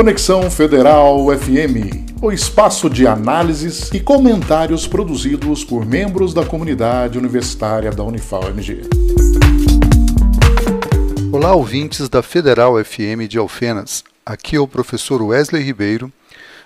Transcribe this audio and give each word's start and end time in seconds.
Conexão 0.00 0.50
Federal 0.50 1.26
FM, 1.26 2.22
o 2.22 2.32
espaço 2.32 2.88
de 2.88 3.06
análises 3.06 3.90
e 3.92 4.00
comentários 4.00 4.86
produzidos 4.86 5.62
por 5.62 5.84
membros 5.84 6.32
da 6.32 6.42
comunidade 6.42 7.18
universitária 7.18 7.90
da 7.90 8.02
Unifal-MG. 8.02 8.80
Olá, 11.30 11.54
ouvintes 11.54 12.08
da 12.08 12.22
Federal 12.22 12.82
FM 12.82 13.28
de 13.28 13.36
Alfenas. 13.36 14.02
Aqui 14.24 14.56
é 14.56 14.58
o 14.58 14.66
professor 14.66 15.20
Wesley 15.20 15.62
Ribeiro, 15.62 16.10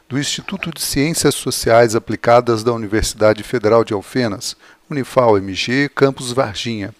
do 0.09 0.17
Instituto 0.17 0.71
de 0.73 0.81
Ciências 0.81 1.35
Sociais 1.35 1.97
Aplicadas 1.97 2.63
da 2.63 2.73
Universidade 2.73 3.43
Federal 3.43 3.83
de 3.83 3.93
Alfenas, 3.93 4.57
Unifal-MG, 4.89 5.91
Campus 5.93 6.31
Varginha. 6.31 6.95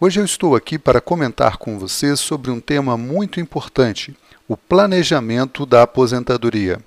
Hoje 0.00 0.20
eu 0.20 0.24
estou 0.24 0.56
aqui 0.56 0.78
para 0.78 1.02
comentar 1.02 1.58
com 1.58 1.78
vocês 1.78 2.18
sobre 2.18 2.50
um 2.50 2.60
tema 2.60 2.96
muito 2.96 3.38
importante: 3.38 4.16
o 4.50 4.56
planejamento 4.56 5.64
da 5.64 5.84
aposentadoria. 5.84 6.80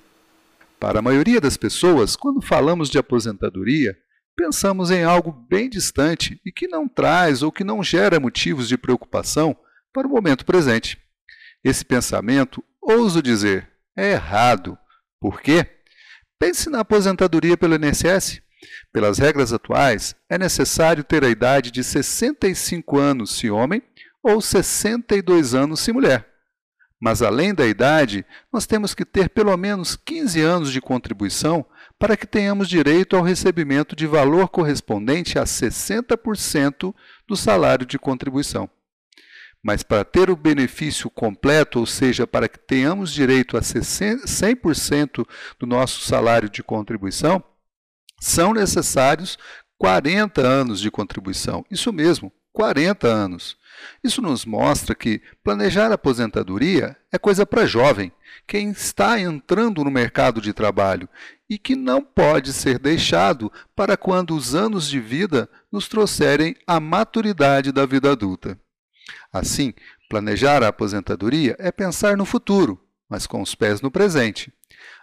Para 0.78 0.98
a 0.98 1.02
maioria 1.02 1.40
das 1.40 1.56
pessoas, 1.56 2.14
quando 2.14 2.42
falamos 2.42 2.90
de 2.90 2.98
aposentadoria, 2.98 3.96
pensamos 4.36 4.90
em 4.90 5.02
algo 5.02 5.32
bem 5.32 5.70
distante 5.70 6.38
e 6.44 6.52
que 6.52 6.68
não 6.68 6.86
traz 6.86 7.42
ou 7.42 7.50
que 7.50 7.64
não 7.64 7.82
gera 7.82 8.20
motivos 8.20 8.68
de 8.68 8.76
preocupação 8.76 9.56
para 9.94 10.06
o 10.06 10.10
momento 10.10 10.44
presente. 10.44 10.98
Esse 11.64 11.86
pensamento, 11.86 12.62
ouso 12.82 13.22
dizer, 13.22 13.66
é 13.96 14.12
errado. 14.12 14.76
Por 15.18 15.40
quê? 15.40 15.66
Pense 16.38 16.68
na 16.68 16.80
aposentadoria 16.80 17.56
pelo 17.56 17.76
INSS. 17.76 18.42
Pelas 18.92 19.16
regras 19.16 19.54
atuais, 19.54 20.14
é 20.28 20.36
necessário 20.36 21.02
ter 21.02 21.24
a 21.24 21.30
idade 21.30 21.70
de 21.70 21.82
65 21.82 22.98
anos 22.98 23.34
se 23.34 23.48
homem 23.48 23.80
ou 24.22 24.42
62 24.42 25.54
anos 25.54 25.80
se 25.80 25.90
mulher. 25.90 26.33
Mas 27.04 27.20
além 27.20 27.52
da 27.52 27.66
idade, 27.66 28.24
nós 28.50 28.64
temos 28.64 28.94
que 28.94 29.04
ter 29.04 29.28
pelo 29.28 29.54
menos 29.58 29.94
15 29.94 30.40
anos 30.40 30.72
de 30.72 30.80
contribuição 30.80 31.62
para 31.98 32.16
que 32.16 32.26
tenhamos 32.26 32.66
direito 32.66 33.14
ao 33.14 33.22
recebimento 33.22 33.94
de 33.94 34.06
valor 34.06 34.48
correspondente 34.48 35.38
a 35.38 35.44
60% 35.44 36.94
do 37.28 37.36
salário 37.36 37.84
de 37.84 37.98
contribuição. 37.98 38.70
Mas 39.62 39.82
para 39.82 40.02
ter 40.02 40.30
o 40.30 40.36
benefício 40.36 41.10
completo, 41.10 41.78
ou 41.78 41.84
seja, 41.84 42.26
para 42.26 42.48
que 42.48 42.58
tenhamos 42.58 43.12
direito 43.12 43.58
a 43.58 43.60
100% 43.60 45.28
do 45.58 45.66
nosso 45.66 46.00
salário 46.08 46.48
de 46.48 46.62
contribuição, 46.62 47.44
são 48.18 48.54
necessários 48.54 49.36
40 49.76 50.40
anos 50.40 50.80
de 50.80 50.90
contribuição. 50.90 51.66
Isso 51.70 51.92
mesmo, 51.92 52.32
40 52.54 53.08
anos. 53.08 53.58
Isso 54.02 54.22
nos 54.22 54.46
mostra 54.46 54.94
que 54.94 55.20
planejar 55.42 55.90
a 55.90 55.94
aposentadoria 55.94 56.96
é 57.12 57.18
coisa 57.18 57.44
para 57.44 57.66
jovem, 57.66 58.12
quem 58.46 58.70
está 58.70 59.20
entrando 59.20 59.82
no 59.82 59.90
mercado 59.90 60.40
de 60.40 60.52
trabalho 60.52 61.08
e 61.50 61.58
que 61.58 61.74
não 61.74 62.00
pode 62.00 62.52
ser 62.52 62.78
deixado 62.78 63.52
para 63.74 63.96
quando 63.96 64.34
os 64.34 64.54
anos 64.54 64.88
de 64.88 65.00
vida 65.00 65.50
nos 65.70 65.88
trouxerem 65.88 66.54
a 66.66 66.78
maturidade 66.78 67.72
da 67.72 67.84
vida 67.84 68.12
adulta. 68.12 68.58
Assim, 69.32 69.74
planejar 70.08 70.62
a 70.62 70.68
aposentadoria 70.68 71.56
é 71.58 71.72
pensar 71.72 72.16
no 72.16 72.24
futuro, 72.24 72.80
mas 73.08 73.26
com 73.26 73.42
os 73.42 73.54
pés 73.54 73.80
no 73.80 73.90
presente. 73.90 74.52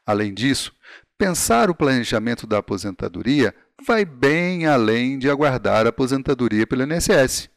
Além 0.05 0.33
disso, 0.33 0.73
Pensar 1.22 1.69
o 1.69 1.75
planejamento 1.75 2.47
da 2.47 2.57
aposentadoria 2.57 3.53
vai 3.85 4.05
bem 4.05 4.65
além 4.65 5.17
de 5.17 5.29
aguardar 5.29 5.85
a 5.85 5.89
aposentadoria 5.89 6.65
pelo 6.67 6.83
INSS. 6.83 7.49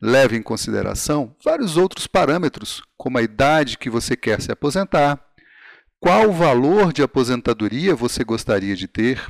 Leve 0.00 0.36
em 0.36 0.42
consideração 0.42 1.34
vários 1.44 1.76
outros 1.76 2.06
parâmetros, 2.06 2.82
como 2.96 3.18
a 3.18 3.22
idade 3.22 3.76
que 3.78 3.90
você 3.90 4.16
quer 4.16 4.40
se 4.40 4.52
aposentar, 4.52 5.20
qual 5.98 6.32
valor 6.32 6.92
de 6.92 7.02
aposentadoria 7.02 7.94
você 7.94 8.22
gostaria 8.22 8.76
de 8.76 8.86
ter 8.86 9.20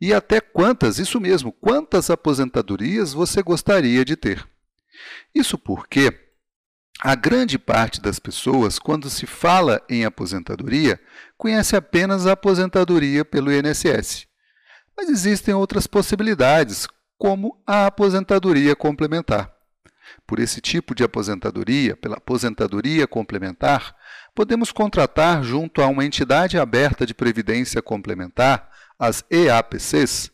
e 0.00 0.12
até 0.12 0.40
quantas, 0.40 0.98
isso 0.98 1.20
mesmo, 1.20 1.52
quantas 1.52 2.10
aposentadorias 2.10 3.12
você 3.12 3.42
gostaria 3.42 4.04
de 4.04 4.16
ter. 4.16 4.44
Isso 5.34 5.56
porque 5.56 6.12
a 7.02 7.14
grande 7.14 7.58
parte 7.58 8.00
das 8.00 8.18
pessoas, 8.18 8.78
quando 8.78 9.08
se 9.08 9.26
fala 9.26 9.80
em 9.88 10.04
aposentadoria, 10.04 11.00
conhece 11.36 11.76
apenas 11.76 12.26
a 12.26 12.32
aposentadoria 12.32 13.24
pelo 13.24 13.52
INSS. 13.52 14.29
Mas 14.96 15.08
existem 15.08 15.54
outras 15.54 15.86
possibilidades, 15.86 16.86
como 17.18 17.62
a 17.66 17.86
aposentadoria 17.86 18.74
complementar. 18.74 19.52
Por 20.26 20.38
esse 20.38 20.60
tipo 20.60 20.94
de 20.94 21.04
aposentadoria, 21.04 21.96
pela 21.96 22.16
aposentadoria 22.16 23.06
complementar, 23.06 23.94
podemos 24.34 24.72
contratar 24.72 25.42
junto 25.42 25.82
a 25.82 25.86
uma 25.86 26.04
entidade 26.04 26.58
aberta 26.58 27.04
de 27.04 27.14
previdência 27.14 27.82
complementar, 27.82 28.70
as 28.98 29.24
EAPCs, 29.30 30.30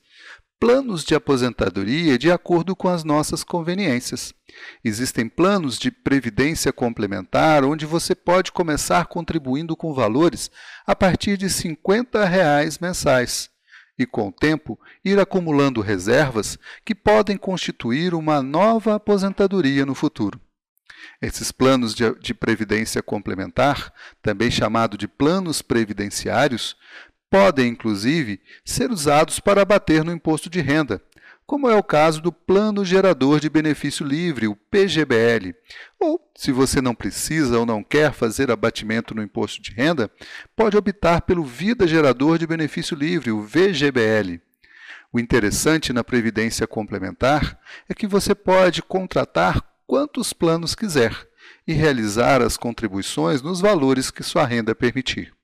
planos 0.59 1.05
de 1.05 1.15
aposentadoria 1.15 2.19
de 2.19 2.31
acordo 2.31 2.75
com 2.75 2.89
as 2.89 3.05
nossas 3.05 3.45
conveniências. 3.45 4.33
Existem 4.84 5.28
planos 5.28 5.78
de 5.78 5.91
previdência 5.91 6.72
complementar 6.72 7.65
onde 7.65 7.84
você 7.84 8.15
pode 8.15 8.53
começar 8.53 9.06
contribuindo 9.06 9.77
com 9.77 9.93
valores 9.93 10.50
a 10.87 10.97
partir 10.97 11.37
de 11.37 11.50
50 11.50 12.25
reais 12.25 12.78
mensais 12.78 13.50
e, 13.99 14.07
com 14.07 14.29
o 14.29 14.33
tempo, 14.33 14.79
ir 15.05 15.19
acumulando 15.19 15.81
reservas 15.81 16.59
que 16.84 16.95
podem 16.95 17.37
constituir 17.37 18.15
uma 18.15 18.43
nova 18.43 18.95
aposentadoria 18.95 19.87
no 19.87 19.95
futuro. 19.95 20.41
Esses 21.21 21.53
planos 21.53 21.95
de, 21.95 22.15
de, 22.19 22.34
previdência 22.34 23.03
complementar, 23.03 23.93
também 24.21 24.51
chamado 24.51 24.99
de 24.99 25.09
planos 25.09 25.62
previdenciários, 25.62 26.77
podem, 27.31 27.69
inclusive, 27.69 28.41
ser 28.65 28.91
usados 28.91 29.41
para 29.41 29.62
abater 29.62 30.05
no 30.05 30.13
imposto 30.13 30.49
de 30.51 30.61
renda, 30.61 31.03
como 31.47 31.69
é 31.69 31.77
o 31.77 31.83
caso 31.83 32.21
do 32.21 32.33
Plano 32.33 32.84
Gerador 32.84 33.39
de 33.39 33.49
Benefício 33.49 34.05
Livre, 34.05 34.49
o 34.49 34.57
PGBL. 34.57 35.55
Ou, 36.01 36.21
se 36.34 36.51
você 36.51 36.81
não 36.81 36.95
precisa 36.95 37.59
ou 37.59 37.65
não 37.65 37.84
quer 37.84 38.12
fazer 38.12 38.51
abatimento 38.51 39.15
no 39.15 39.23
imposto 39.23 39.62
de 39.62 39.71
renda, 39.71 40.11
pode 40.57 40.77
optar 40.77 41.23
pelo 41.23 41.45
Vida 41.45 41.87
Gerador 41.87 42.37
de 42.37 42.47
Benefício 42.47 42.97
Livre, 42.97 43.31
o 43.31 43.43
VGBL. 43.43 44.41
O 45.12 45.21
interessante 45.21 45.93
na 45.93 46.03
Previdência 46.03 46.67
Complementar 46.67 47.59
é 47.89 47.95
que 47.95 48.09
você 48.09 48.34
pode 48.34 48.83
contratar 48.83 49.63
quantos 49.87 50.33
planos 50.33 50.75
quiser 50.75 51.15
e 51.65 51.73
realizar 51.73 52.43
as 52.43 52.57
contribuições 52.57 53.41
nos 53.41 53.61
valores 53.61 54.11
que 54.11 54.25
sua 54.25 54.45
renda 54.45 54.75
permitir. 54.75 55.35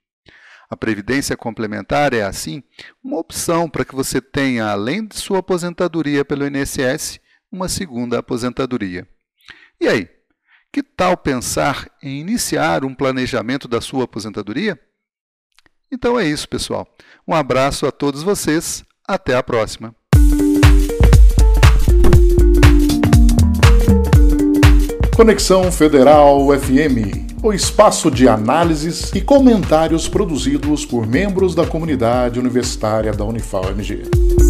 A 0.73 0.77
previdência 0.77 1.37
complementar 1.37 2.15
é, 2.15 2.23
assim, 2.23 2.63
uma 3.05 3.19
opção 3.19 3.69
para 3.69 3.85
que 3.85 3.95
você 3.95 4.23
tenha, 4.23 4.65
além 4.65 5.07
de 5.07 5.19
sua 5.19 5.41
aposentadoria 5.41 6.25
pelo 6.25 6.47
INSS, 6.47 7.21
uma 7.53 7.69
segunda 7.69 8.21
aposentadoria. 8.21 9.07
E 9.79 9.87
aí, 9.87 10.09
que 10.73 10.83
tal 10.83 11.15
pensar 11.15 11.91
em 12.03 12.19
iniciar 12.19 12.87
um 12.87 12.95
planejamento 12.95 13.69
da 13.69 13.83
sua 13.83 14.05
aposentadoria? 14.05 14.81
Então 15.93 16.19
é 16.19 16.27
isso, 16.27 16.49
pessoal. 16.49 16.89
Um 17.29 17.35
abraço 17.35 17.87
a 17.87 17.93
todos 17.93 18.23
vocês. 18.23 18.83
Até 19.07 19.35
a 19.35 19.43
próxima. 19.43 19.95
Conexão 25.15 25.71
Federal 25.71 26.49
FM 26.59 27.32
o 27.43 27.53
espaço 27.53 28.09
de 28.09 28.29
análises 28.29 29.11
e 29.13 29.21
comentários 29.21 30.07
produzidos 30.07 30.87
por 30.87 31.05
membros 31.09 31.57
da 31.57 31.67
comunidade 31.67 32.39
universitária 32.39 33.13
da 33.13 33.25
Unifal-MG. 33.25 34.42